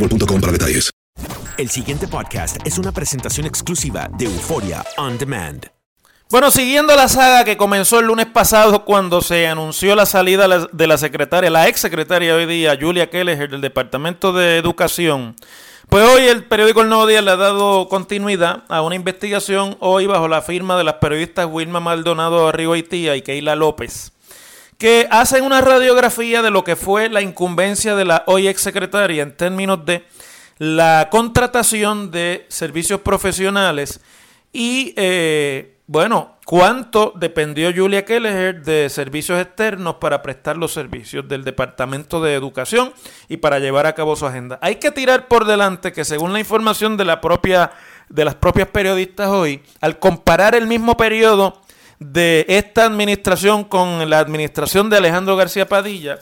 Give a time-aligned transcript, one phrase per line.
[0.00, 0.90] boostmobile.com para detalles.
[1.58, 5.66] El siguiente podcast es una presentación exclusiva de Euforia On Demand.
[6.30, 10.86] Bueno, siguiendo la saga que comenzó el lunes pasado cuando se anunció la salida de
[10.86, 15.34] la secretaria, la ex secretaria hoy día, Julia Kelleher, del Departamento de Educación,
[15.88, 20.06] pues hoy el periódico El Nuevo Día le ha dado continuidad a una investigación hoy
[20.06, 24.12] bajo la firma de las periodistas Wilma Maldonado Arrigoitía y Keila López,
[24.80, 29.22] que hacen una radiografía de lo que fue la incumbencia de la hoy ex secretaria
[29.22, 30.06] en términos de
[30.56, 34.00] la contratación de servicios profesionales
[34.54, 41.44] y, eh, bueno, cuánto dependió Julia Kelleher de servicios externos para prestar los servicios del
[41.44, 42.94] Departamento de Educación
[43.28, 44.58] y para llevar a cabo su agenda.
[44.62, 47.70] Hay que tirar por delante que según la información de la propia
[48.08, 51.60] de las propias periodistas hoy, al comparar el mismo periodo
[52.00, 56.18] de esta administración con la administración de Alejandro García Padilla,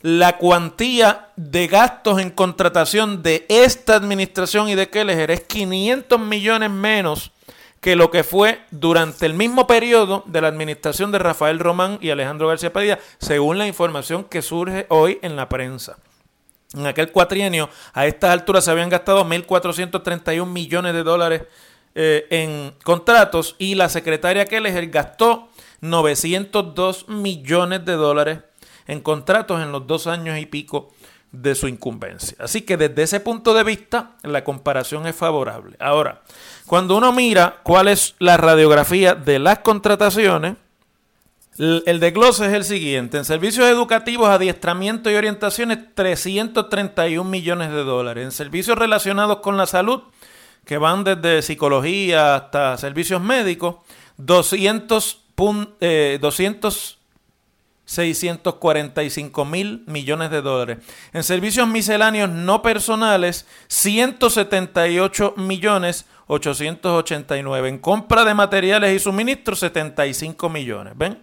[0.00, 6.70] la cuantía de gastos en contratación de esta administración y de Kelleher es 500 millones
[6.70, 7.32] menos
[7.80, 12.10] que lo que fue durante el mismo periodo de la administración de Rafael Román y
[12.10, 15.96] Alejandro García Padilla, según la información que surge hoy en la prensa.
[16.74, 21.42] En aquel cuatrienio, a estas alturas se habían gastado 1.431 millones de dólares
[22.00, 25.48] eh, en contratos y la secretaria Kelleher gastó
[25.80, 28.38] 902 millones de dólares
[28.86, 30.92] en contratos en los dos años y pico
[31.32, 32.36] de su incumbencia.
[32.38, 35.76] Así que desde ese punto de vista, la comparación es favorable.
[35.80, 36.22] Ahora,
[36.68, 40.54] cuando uno mira cuál es la radiografía de las contrataciones,
[41.58, 43.18] el desglose es el siguiente.
[43.18, 48.24] En servicios educativos, adiestramiento y orientaciones, 331 millones de dólares.
[48.24, 50.02] En servicios relacionados con la salud,
[50.68, 53.76] que van desde psicología hasta servicios médicos,
[54.18, 56.98] 200, pun- eh, 200
[57.86, 60.76] 645 mil millones de dólares.
[61.14, 67.68] En servicios misceláneos no personales, 178 millones 889.
[67.70, 70.92] En compra de materiales y suministros, 75 millones.
[70.98, 71.18] ¿Ven?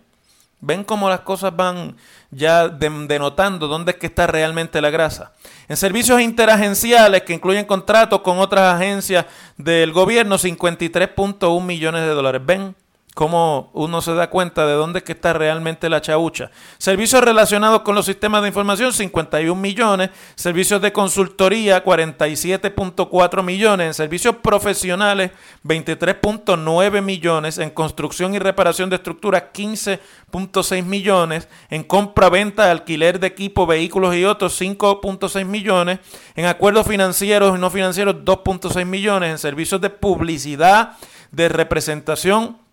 [0.62, 1.96] ¿Ven cómo las cosas van
[2.32, 5.34] ya de- denotando dónde es que está realmente la grasa?
[5.68, 9.26] En servicios interagenciales que incluyen contratos con otras agencias
[9.58, 12.42] del gobierno, 53.1 millones de dólares.
[12.46, 12.76] ¿Ven?
[13.16, 16.52] Cómo uno se da cuenta de dónde está realmente la chaucha.
[16.78, 20.10] Servicios relacionados con los sistemas de información, 51 millones.
[20.36, 23.88] Servicios de consultoría, 47.4 millones.
[23.88, 25.32] En servicios profesionales,
[25.64, 27.58] 23.9 millones.
[27.58, 31.48] En construcción y reparación de estructuras, 15.6 millones.
[31.70, 36.00] En compra, venta, alquiler de equipo, vehículos y otros, 5.6 millones.
[36.36, 39.32] En acuerdos financieros y no financieros, 2.6 millones.
[39.32, 40.98] En servicios de publicidad,
[41.32, 42.65] de representación,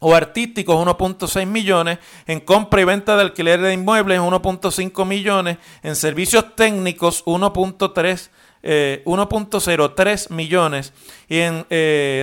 [0.00, 5.96] o artísticos 1.6 millones, en compra y venta de alquiler de inmuebles 1.5 millones, en
[5.96, 8.30] servicios técnicos 1.3
[8.60, 10.92] 1.03 millones
[11.28, 11.64] y en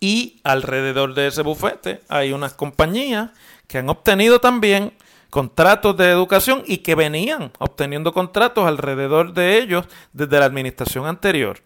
[0.00, 3.30] Y alrededor de ese bufete hay unas compañías
[3.66, 4.94] que han obtenido también
[5.28, 9.84] contratos de educación y que venían obteniendo contratos alrededor de ellos
[10.14, 11.60] desde la administración anterior.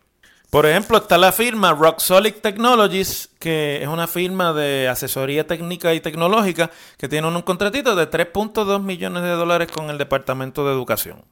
[0.51, 5.95] Por ejemplo, está la firma Rock Solid Technologies, que es una firma de asesoría técnica
[5.95, 10.73] y tecnológica que tiene un contratito de 3.2 millones de dólares con el Departamento de
[10.73, 11.23] Educación.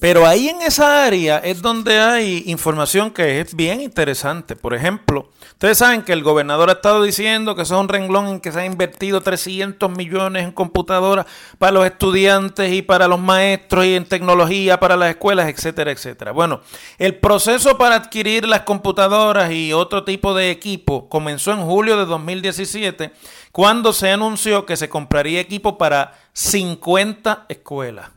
[0.00, 4.56] Pero ahí en esa área es donde hay información que es bien interesante.
[4.56, 8.26] Por ejemplo, ustedes saben que el gobernador ha estado diciendo que eso es un renglón
[8.26, 11.26] en que se ha invertido 300 millones en computadoras
[11.58, 16.32] para los estudiantes y para los maestros y en tecnología para las escuelas, etcétera, etcétera.
[16.32, 16.60] Bueno,
[16.98, 22.04] el proceso para adquirir las computadoras y otro tipo de equipo comenzó en julio de
[22.04, 23.12] 2017
[23.52, 28.10] cuando se anunció que se compraría equipo para 50 escuelas.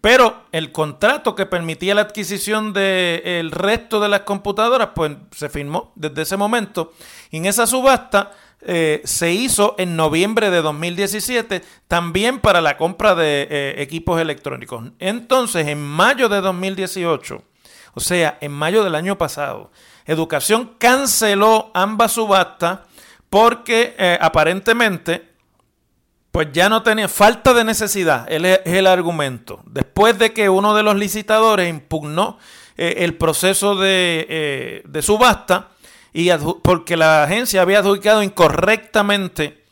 [0.00, 5.92] Pero el contrato que permitía la adquisición del resto de las computadoras, pues se firmó
[5.94, 6.92] desde ese momento.
[7.30, 13.48] En esa subasta eh, se hizo en noviembre de 2017 también para la compra de
[13.50, 14.84] eh, equipos electrónicos.
[14.98, 17.42] Entonces, en mayo de 2018,
[17.94, 19.70] o sea, en mayo del año pasado,
[20.06, 22.80] Educación canceló ambas subastas
[23.30, 25.34] porque eh, aparentemente
[26.30, 29.60] pues ya no tenía falta de necesidad, es el argumento.
[29.66, 32.38] Después de que uno de los licitadores impugnó
[32.76, 35.68] eh, el proceso de, eh, de subasta
[36.12, 36.30] y
[36.62, 39.64] porque la agencia había adjudicado incorrectamente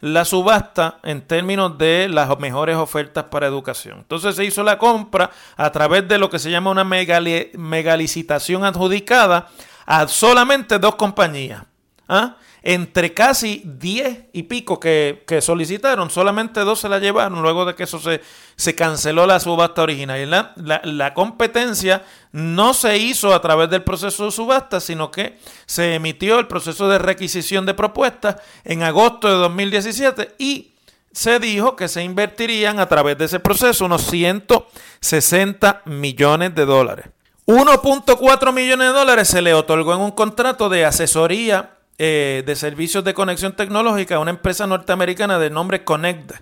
[0.00, 3.98] la subasta en términos de las mejores ofertas para educación.
[3.98, 9.48] Entonces se hizo la compra a través de lo que se llama una megalicitación adjudicada
[9.88, 11.64] a solamente dos compañías.
[12.06, 12.36] ¿Ah?
[12.62, 17.84] entre casi 10 y pico que, solicitaron, solamente dos se la llevaron luego de que
[17.84, 18.20] eso se,
[18.56, 20.28] se canceló la subasta original.
[20.56, 25.94] La, la, competencia no se hizo a través del proceso de subasta, sino que se
[25.94, 30.72] emitió el proceso de requisición de propuestas en agosto de 2017 y
[31.12, 37.06] se dijo que se invertirían a través de ese proceso unos 160 millones de dólares.
[37.48, 43.02] 1.4 millones de dólares se le otorgó en un contrato de asesoría eh, de servicios
[43.04, 46.32] de conexión tecnológica a una empresa norteamericana de nombre Connect.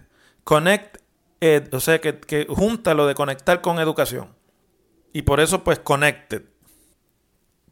[0.43, 0.97] Connect,
[1.71, 4.35] o sea, que, que junta lo de conectar con educación.
[5.13, 6.43] Y por eso, pues, Connected.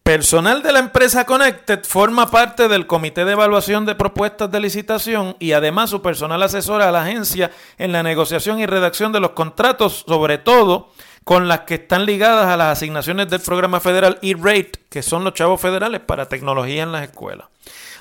[0.05, 5.35] Personal de la empresa Connected forma parte del comité de evaluación de propuestas de licitación
[5.41, 9.31] y además su personal asesora a la agencia en la negociación y redacción de los
[9.31, 10.91] contratos, sobre todo
[11.25, 15.33] con las que están ligadas a las asignaciones del programa federal E-Rate, que son los
[15.33, 17.49] chavos federales para tecnología en las escuelas.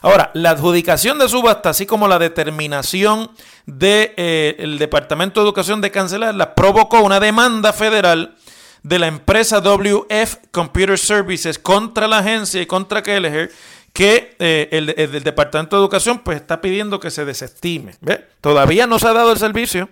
[0.01, 3.31] Ahora, la adjudicación de subasta, así como la determinación
[3.65, 8.35] del de, Departamento de Educación de cancelarla, provocó una demanda federal
[8.83, 13.49] de la empresa WF Computer Services contra la agencia y contra Kelleher
[13.93, 17.95] que eh, el, el, Departamento de Educación pues está pidiendo que se desestime.
[18.01, 18.27] ¿Ve?
[18.41, 19.87] Todavía no se ha dado el servicio.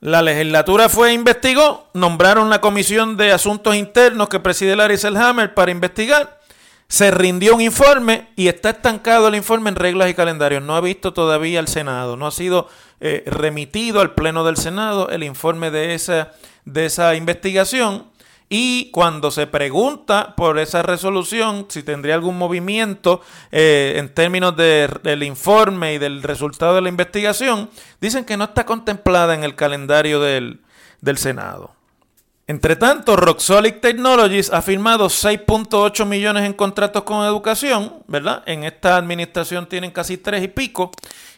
[0.00, 5.52] La legislatura fue e investigó, nombraron la Comisión de Asuntos Internos que preside Larry Selhammer
[5.52, 6.40] para investigar.
[6.88, 10.62] Se rindió un informe y está estancado el informe en reglas y calendarios.
[10.62, 12.68] No ha visto todavía el Senado, no ha sido
[13.00, 16.32] eh, remitido al Pleno del Senado el informe de esa,
[16.64, 18.09] de esa investigación.
[18.52, 23.20] Y cuando se pregunta por esa resolución, si tendría algún movimiento
[23.52, 28.66] eh, en términos del informe y del resultado de la investigación, dicen que no está
[28.66, 30.62] contemplada en el calendario del,
[31.00, 31.76] del Senado.
[32.48, 38.42] Entre tanto, Roxolic Technologies ha firmado 6.8 millones en contratos con educación, ¿verdad?
[38.46, 40.90] En esta administración tienen casi tres y pico,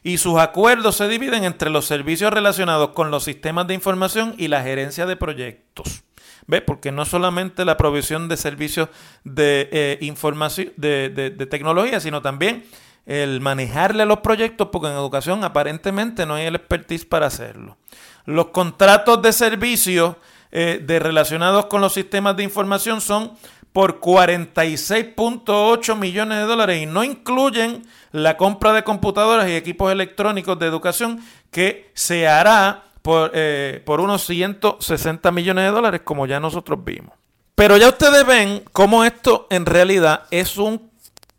[0.03, 4.49] y sus acuerdos se dividen entre los servicios relacionados con los sistemas de información y
[4.49, 6.03] la gerencia de proyectos.
[6.47, 6.61] ¿Ve?
[6.61, 8.89] Porque no solamente la provisión de servicios
[9.25, 12.65] de eh, información, de, de, tecnología, sino también
[13.07, 17.77] el manejarle los proyectos, porque en educación aparentemente no hay el expertise para hacerlo.
[18.25, 20.17] Los contratos de servicios
[20.51, 23.33] eh, de relacionados con los sistemas de información son
[23.73, 27.83] por 46.8 millones de dólares y no incluyen
[28.13, 34.01] la compra de computadoras y equipos electrónicos de educación que se hará por, eh, por
[34.01, 37.15] unos 160 millones de dólares, como ya nosotros vimos.
[37.55, 40.91] Pero ya ustedes ven cómo esto en realidad es un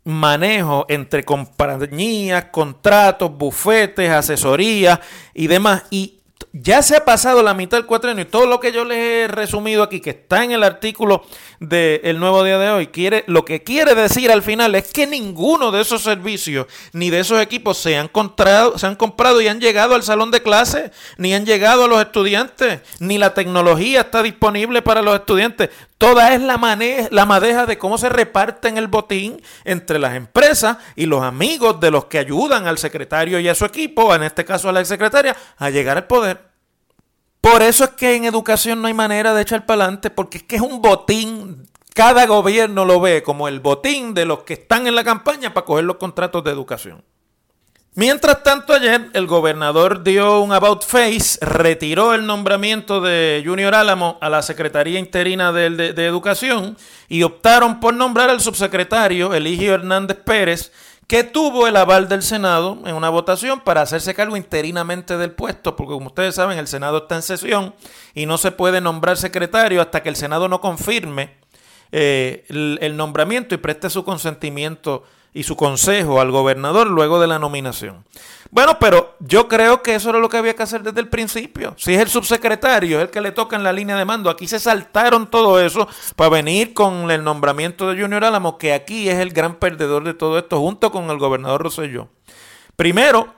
[0.04, 5.00] manejo entre compañías, contratos, bufetes, asesorías
[5.32, 5.84] y demás.
[5.90, 6.20] Y
[6.52, 9.28] ya se ha pasado la mitad del cuatrenio y todo lo que yo les he
[9.28, 11.24] resumido aquí, que está en el artículo
[11.60, 15.70] del nuevo día de hoy, quiere, lo que quiere decir al final es que ninguno
[15.70, 19.60] de esos servicios ni de esos equipos se han, comprado, se han comprado y han
[19.60, 24.22] llegado al salón de clase, ni han llegado a los estudiantes, ni la tecnología está
[24.22, 25.70] disponible para los estudiantes.
[25.98, 26.58] Toda es la,
[27.10, 31.90] la madeja de cómo se reparten el botín entre las empresas y los amigos de
[31.90, 35.36] los que ayudan al secretario y a su equipo, en este caso a la secretaria,
[35.56, 36.33] a llegar al poder.
[37.44, 40.44] Por eso es que en educación no hay manera de echar para adelante, porque es
[40.44, 41.68] que es un botín.
[41.92, 45.66] Cada gobierno lo ve como el botín de los que están en la campaña para
[45.66, 47.04] coger los contratos de educación.
[47.96, 54.16] Mientras tanto, ayer el gobernador dio un about face, retiró el nombramiento de Junior Álamo
[54.22, 56.78] a la Secretaría Interina de, Educación
[57.10, 60.72] y optaron por nombrar al subsecretario Eligio Hernández Pérez,
[61.06, 65.76] que tuvo el aval del Senado en una votación para hacerse cargo interinamente del puesto,
[65.76, 67.74] porque como ustedes saben, el Senado está en sesión
[68.14, 71.36] y no se puede nombrar secretario hasta que el Senado no confirme
[71.92, 77.40] eh, el, nombramiento y preste su consentimiento y su consejo al gobernador luego de la
[77.40, 78.04] nominación.
[78.52, 81.74] Bueno, pero yo creo que eso era lo que había que hacer desde el principio.
[81.76, 84.30] Si es el subsecretario, es el que le toca en la línea de mando.
[84.30, 89.08] Aquí se saltaron todo eso para venir con el nombramiento de Junior Álamo, que aquí
[89.08, 92.08] es el gran perdedor de todo esto, junto con el gobernador Rosselló.
[92.76, 93.34] Primero,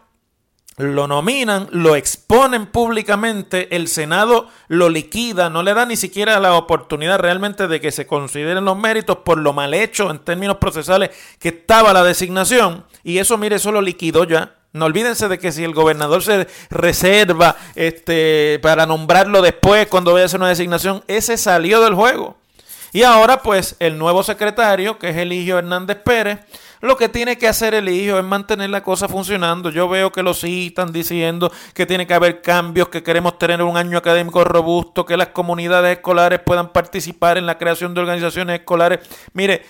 [0.76, 6.54] lo nominan, lo exponen públicamente, el Senado lo liquida, no le da ni siquiera la
[6.54, 11.11] oportunidad realmente de que se consideren los méritos por lo mal hecho en términos procesales
[11.38, 12.85] que estaba la designación.
[13.02, 14.52] Y eso, mire, eso lo liquidó ya.
[14.75, 20.25] No olvídense de que si el gobernador se reserva este, para nombrarlo después cuando vaya
[20.25, 22.37] a hacer una designación, ese salió del juego.
[22.92, 26.40] Y ahora pues el nuevo secretario, que es Eligio Hernández Pérez,
[26.80, 29.71] lo que tiene que hacer el hijo es mantener la cosa funcionando.
[29.71, 33.62] Yo veo que los sí están diciendo que tiene que haber cambios, que queremos tener
[33.62, 38.61] un año académico robusto, que las comunidades escolares puedan participar en la creación de organizaciones
[38.61, 39.00] escolares.
[39.33, 39.62] Mire,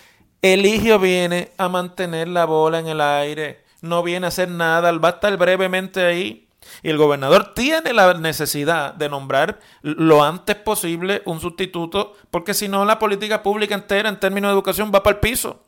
[0.43, 4.93] el hijo viene a mantener la bola en el aire, no viene a hacer nada,
[4.93, 6.43] va a estar brevemente ahí.
[6.83, 12.67] Y el gobernador tiene la necesidad de nombrar lo antes posible un sustituto, porque si
[12.67, 15.63] no la política pública entera en términos de educación va para el piso.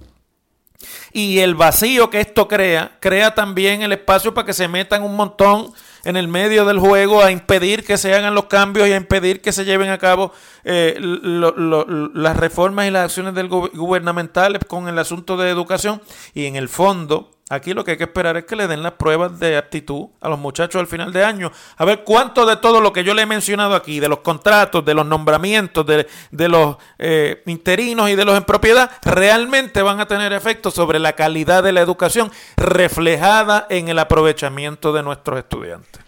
[1.13, 5.17] Y el vacío que esto crea, crea también el espacio para que se metan un
[5.17, 5.73] montón
[6.05, 9.41] en el medio del juego a impedir que se hagan los cambios y a impedir
[9.41, 10.33] que se lleven a cabo
[10.65, 16.01] eh, las reformas y las acciones del gubernamentales con el asunto de educación.
[16.35, 18.93] Y en el fondo, Aquí lo que hay que esperar es que le den las
[18.93, 21.51] pruebas de aptitud a los muchachos al final de año.
[21.79, 24.85] A ver cuánto de todo lo que yo le he mencionado aquí, de los contratos,
[24.85, 30.07] de los nombramientos, de, los eh, interinos y de los en propiedad, realmente van a
[30.07, 36.03] tener efecto sobre la calidad de la educación reflejada en el aprovechamiento de nuestros estudiantes.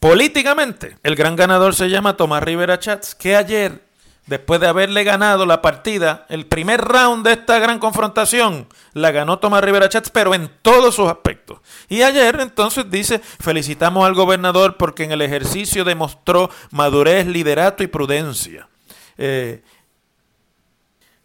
[0.00, 3.80] Políticamente, el gran ganador se llama Tomás Rivera Chats, que ayer
[4.26, 9.38] después de haberle ganado la partida, el primer round de esta gran confrontación, la ganó
[9.38, 11.60] Tomás Rivera Chats, pero en todos sus aspectos.
[11.88, 17.86] Y ayer entonces dice, felicitamos al gobernador porque en el ejercicio demostró madurez, liderato y
[17.86, 18.68] prudencia.
[19.16, 19.62] Eh,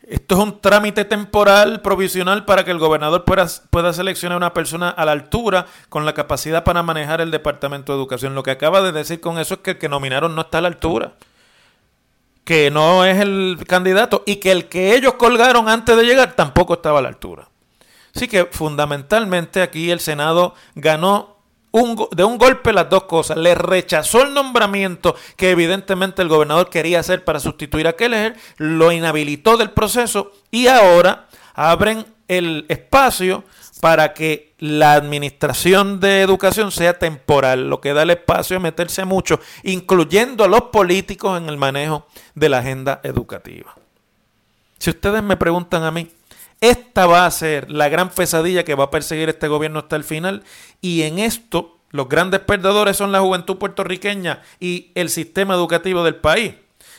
[0.09, 4.89] esto es un trámite temporal, provisional, para que el gobernador pueda, pueda, seleccionar una persona
[4.89, 8.33] a la altura con la capacidad para manejar el Departamento de Educación.
[8.33, 10.61] Lo que acaba de decir con eso es que el que nominaron no está a
[10.61, 11.13] la altura,
[12.43, 16.73] que no es el candidato y que el que ellos colgaron antes de llegar tampoco
[16.73, 17.47] estaba a la altura.
[18.15, 21.38] Así que fundamentalmente aquí el Senado ganó
[21.71, 23.37] de un golpe las dos cosas.
[23.37, 28.91] Le rechazó el nombramiento que evidentemente el gobernador quería hacer para sustituir a Keller, lo
[28.91, 33.43] inhabilitó del proceso y ahora abren el espacio
[33.81, 39.05] para que la administración de educación sea temporal, lo que da el espacio a meterse
[39.05, 43.73] mucho, incluyendo a los políticos en el manejo de la agenda educativa.
[44.79, 46.09] Si ustedes me preguntan a mí,
[46.61, 50.03] esta va a ser la gran pesadilla que va a perseguir este gobierno hasta el
[50.03, 50.43] final
[50.81, 56.15] y en esto los grandes perdedores son la juventud puertorriqueña y el sistema educativo del
[56.15, 56.53] país.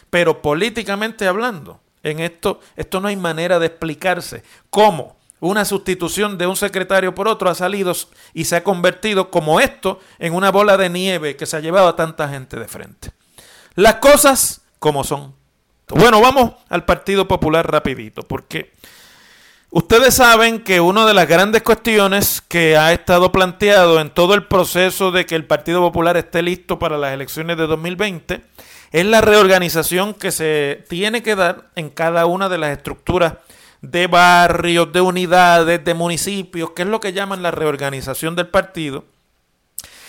[0.09, 6.47] Pero políticamente hablando, en esto, esto no hay manera de explicarse cómo una sustitución de
[6.47, 7.93] un secretario por otro ha salido
[8.35, 11.89] y se ha convertido como esto en una bola de nieve que se ha llevado
[11.89, 13.13] a tanta gente de frente.
[13.75, 15.35] Las cosas como son.
[15.89, 18.73] Bueno, vamos al Partido Popular rapidito, porque
[19.73, 24.49] Ustedes saben que una de las grandes cuestiones que ha estado planteado en todo el
[24.49, 28.41] proceso de que el Partido Popular esté listo para las elecciones de 2020
[28.91, 33.35] es la reorganización que se tiene que dar en cada una de las estructuras
[33.81, 39.05] de barrios, de unidades, de municipios, que es lo que llaman la reorganización del partido.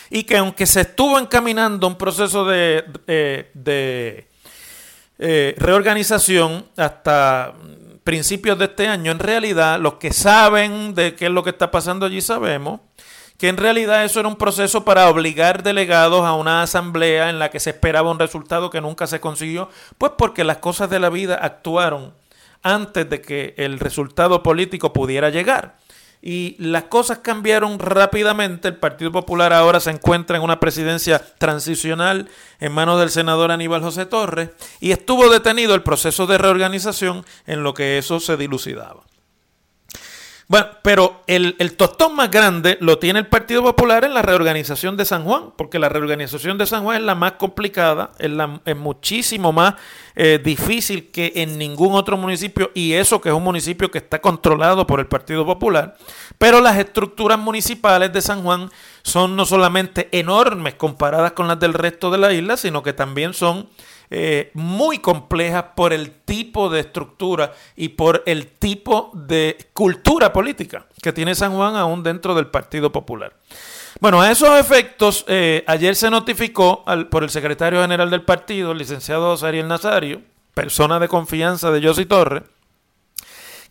[0.09, 2.83] Y que aunque se estuvo encaminando un proceso de,
[3.53, 4.27] de,
[5.19, 7.53] eh, reorganización hasta
[8.03, 11.71] principios de este año, en realidad los que saben de qué es lo que está
[11.71, 12.79] pasando allí sabemos
[13.41, 17.49] que en realidad eso era un proceso para obligar delegados a una asamblea en la
[17.49, 19.67] que se esperaba un resultado que nunca se consiguió,
[19.97, 22.13] pues porque las cosas de la vida actuaron
[22.61, 25.77] antes de que el resultado político pudiera llegar
[26.21, 28.67] y las cosas cambiaron rápidamente.
[28.67, 32.29] El Partido Popular ahora se encuentra en una presidencia transicional
[32.59, 37.63] en manos del senador Aníbal José Torres y estuvo detenido el proceso de reorganización en
[37.63, 39.10] lo que eso se dilucidaba.
[40.51, 45.05] Bueno, pero el, tostón más grande lo tiene el Partido Popular en la reorganización de
[45.05, 48.75] San Juan, porque la reorganización de San Juan es la más complicada, es, la, es
[48.75, 49.75] muchísimo más
[50.13, 54.19] eh, difícil que en ningún otro municipio, y eso que es un municipio que está
[54.19, 55.95] controlado por el Partido Popular,
[56.37, 58.69] pero las estructuras municipales de San Juan
[59.03, 63.33] son no solamente enormes comparadas con las del resto de la isla, sino que también
[63.33, 63.69] son
[64.13, 70.85] eh, muy complejas por el tipo de estructura y por el tipo de cultura política
[71.01, 73.33] que tiene San Juan aún dentro del Partido Popular.
[74.01, 78.79] Bueno, a esos efectos, eh, ayer se notificó por el secretario general del partido, el
[78.79, 80.21] licenciado Ariel Nazario,
[80.53, 82.43] persona de confianza de José Torres,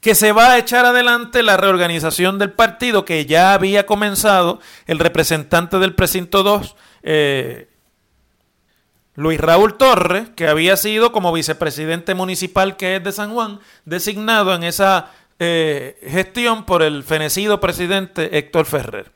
[0.00, 4.98] que se va a echar adelante la reorganización del partido que ya había comenzado el
[4.98, 7.68] representante del precinto 2, eh,
[9.14, 14.54] Luis Raúl Torres, que había sido como vicepresidente municipal que es de San Juan, designado
[14.54, 19.12] en esa eh, gestión por el fenecido presidente Héctor Ferrer.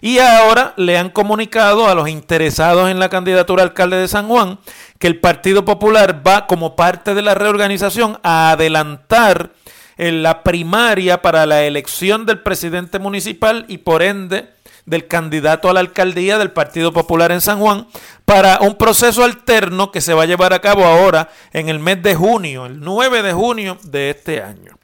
[0.00, 4.60] Y ahora le han comunicado a los interesados en la candidatura alcalde de San Juan
[5.00, 9.50] que el Partido Popular va como parte de la reorganización a adelantar
[9.98, 14.48] en la primaria para la elección del presidente municipal y por ende
[14.86, 17.86] del candidato a la alcaldía del Partido Popular en San Juan
[18.24, 22.02] para un proceso alterno que se va a llevar a cabo ahora en el mes
[22.02, 24.78] de junio, el 9 de junio de este año.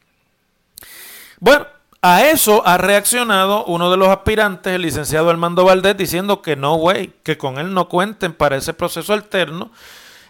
[1.40, 1.66] Bueno,
[2.02, 6.74] a eso ha reaccionado uno de los aspirantes, el licenciado Armando Valdés, diciendo que no,
[6.74, 9.70] güey, que con él no cuenten para ese proceso alterno,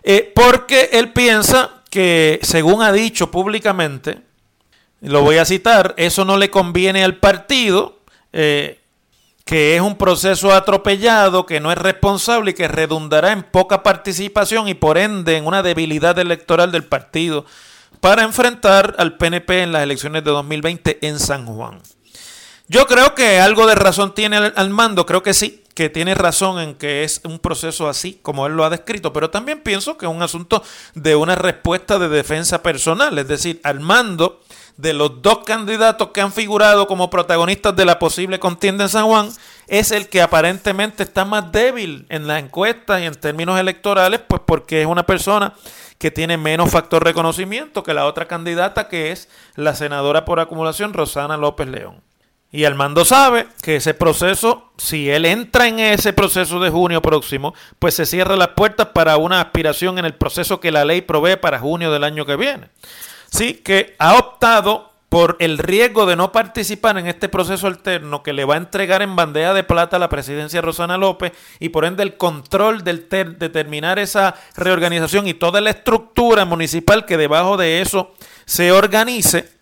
[0.05, 4.24] eh, porque él piensa que, según ha dicho públicamente,
[5.05, 7.99] lo voy a citar, eso no le conviene al partido,
[8.33, 8.81] eh,
[9.45, 14.69] que es un proceso atropellado, que no es responsable y que redundará en poca participación
[14.69, 17.45] y por ende en una debilidad electoral del partido
[18.01, 21.81] para enfrentar al PNP en las elecciones de 2020 en San Juan.
[22.69, 26.61] Yo creo que algo de razón tiene al mando, creo que sí, que tiene razón
[26.61, 30.07] en que es un proceso así como él lo ha descrito, pero también pienso que
[30.07, 30.63] es un asunto
[30.95, 34.41] de una respuesta de defensa personal, es decir, al mando
[34.77, 39.07] de los dos candidatos que han figurado como protagonistas de la posible contienda en San
[39.07, 39.29] Juan,
[39.67, 44.43] es el que aparentemente está más débil en las encuestas y en términos electorales, pues
[44.45, 45.55] porque es una persona
[45.99, 50.93] que tiene menos factor reconocimiento que la otra candidata que es la senadora por acumulación
[50.93, 52.03] Rosana López León.
[52.55, 57.53] Y Armando sabe que ese proceso, si él entra en ese proceso de junio próximo,
[57.81, 61.35] pues se cierra las puertas para una aspiración en el proceso que la ley provee
[61.35, 62.69] para junio del año que viene.
[63.29, 68.33] Sí, que ha optado por el riesgo de no participar en este proceso alterno que
[68.33, 71.85] le va a entregar en bandeja de plata a la presidencia Rosana López y por
[71.85, 77.57] ende el control del de terminar esa reorganización y toda la estructura municipal que debajo
[77.57, 78.13] de eso
[78.45, 79.54] se organice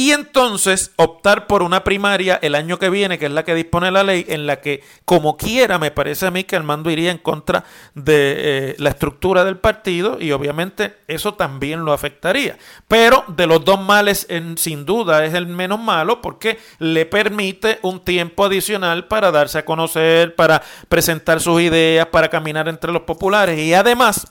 [0.00, 3.90] y entonces optar por una primaria el año que viene, que es la que dispone
[3.90, 7.10] la ley, en la que, como quiera, me parece a mí que el mando iría
[7.10, 12.56] en contra de eh, la estructura del partido y obviamente eso también lo afectaría.
[12.88, 18.00] Pero de los dos males, sin duda, es el menos malo porque le permite un
[18.02, 23.58] tiempo adicional para darse a conocer, para presentar sus ideas, para caminar entre los populares
[23.58, 24.26] y además,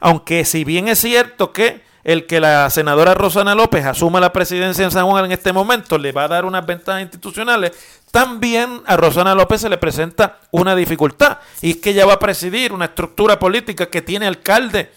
[0.00, 4.84] aunque si bien es cierto que el que la senadora Rosana López asuma la presidencia
[4.84, 7.72] en San Juan en este momento le va a dar unas ventajas institucionales,
[8.10, 12.18] también a Rosana López se le presenta una dificultad y es que ella va a
[12.18, 14.90] presidir una estructura política que tiene alcalde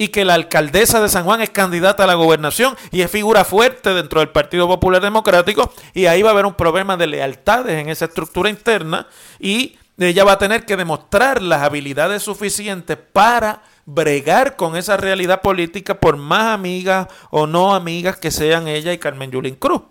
[0.00, 3.44] y que la alcaldesa de San Juan es candidata a la gobernación y es figura
[3.44, 7.78] fuerte dentro del Partido Popular Democrático y ahí va a haber un problema de lealtades
[7.78, 9.06] en esa estructura interna
[9.38, 13.62] y ella va a tener que demostrar las habilidades suficientes para
[13.94, 18.98] bregar con esa realidad política por más amigas o no amigas que sean ella y
[18.98, 19.82] Carmen Yulín Cruz.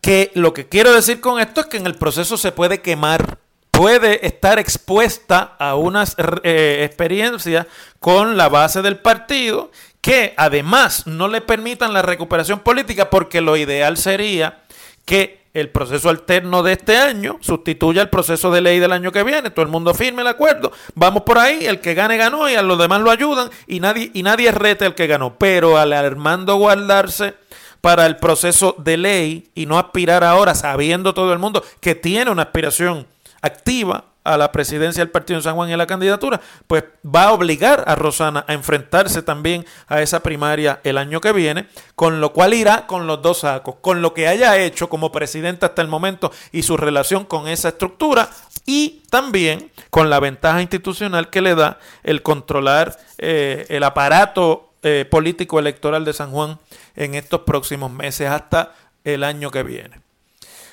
[0.00, 3.38] Que lo que quiero decir con esto es que en el proceso se puede quemar,
[3.70, 7.66] puede estar expuesta a unas eh, experiencias
[7.98, 13.56] con la base del partido que además no le permitan la recuperación política porque lo
[13.56, 14.62] ideal sería
[15.04, 19.24] que el proceso alterno de este año sustituya el proceso de ley del año que
[19.24, 19.50] viene.
[19.50, 20.72] Todo el mundo firme el acuerdo.
[20.94, 24.10] Vamos por ahí, el que gane ganó y a los demás lo ayudan y nadie,
[24.14, 25.36] y nadie rete al que ganó.
[25.38, 27.34] Pero al Armando guardarse
[27.80, 32.30] para el proceso de ley y no aspirar ahora, sabiendo todo el mundo que tiene
[32.30, 33.06] una aspiración
[33.40, 37.24] activa a la presidencia del Partido de San Juan y a la candidatura, pues va
[37.24, 42.20] a obligar a Rosana a enfrentarse también a esa primaria el año que viene, con
[42.20, 45.82] lo cual irá con los dos sacos, con lo que haya hecho como presidente hasta
[45.82, 48.28] el momento y su relación con esa estructura
[48.66, 55.06] y también con la ventaja institucional que le da el controlar eh, el aparato eh,
[55.10, 56.58] político electoral de San Juan
[56.94, 60.00] en estos próximos meses hasta el año que viene.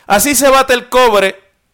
[0.08, 1.45] Así se bate el cobre